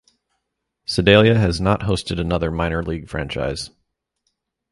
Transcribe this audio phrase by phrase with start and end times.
[0.87, 3.69] Sedalia has not hosted another minor league franchise.